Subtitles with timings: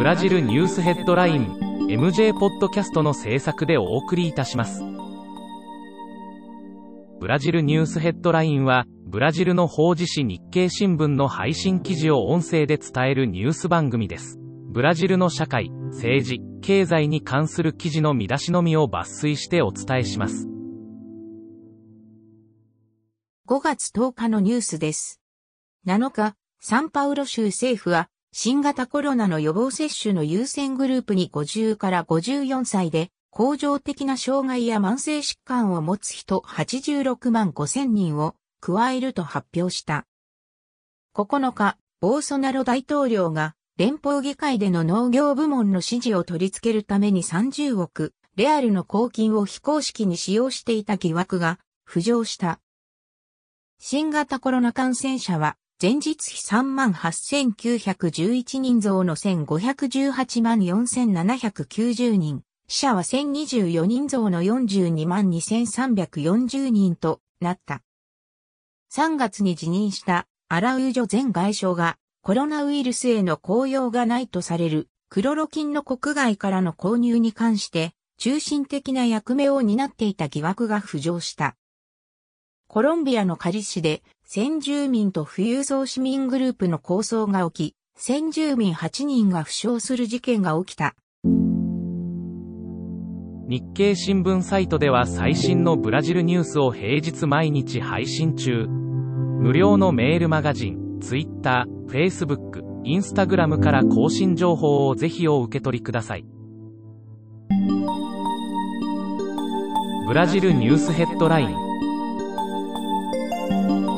[0.00, 1.58] ブラジルニュースヘッドライン
[1.90, 4.82] MJ ポッドキャストの制作でお送りいたします。
[7.20, 14.38] ブラジルニュースヘッドラインは、ブラジルの法事紙日経新聞の配信記事を音声で伝えるニュース番組です。
[14.70, 20.48] ブラジルの社会、政治、経済に関する記事の見出しのみを抜粋してお伝えします。
[23.46, 25.20] 5月10日のニュースです。
[25.86, 40.06] 7日、サンパウロ州政府は、新型コロナの予防接種の優先グループに50から54歳で、恒常的な障害や慢性疾患を持つ人86万5千人を加えると発表した。
[41.14, 52.60] 9日、ボーソナロ大統領が連邦議会での農業部門の支持を取り付けるために30億レアルの公金を非公式に使用していた疑惑が浮上した。
[53.78, 67.80] 新型コロナ感染者は前日比3万8911人増の1518万4790人、死者は1024人増の42万2340人となった。
[68.92, 81.56] 3月に辞任したアラウジョ前外相がコロナウイルスへの効用がないとされるクロロキンの国外からの購入に関して中心的な役目を担っていた疑惑が浮上した。
[82.72, 90.94] コロンビアのカリ市で先住民と富裕層市民グループの抗争が起き、先住民8人が負傷する事件が起きた。
[93.48, 98.68] 日経新聞サイトでは最新のブラジルニュースを平日毎日配信中。
[98.68, 106.24] 無料のメールマガジン、Twitter、Facebook、Instagram から更新情報をぜひお受け取りください。
[110.06, 111.69] ブラジルニュースヘッドライン
[113.50, 113.89] Thank you.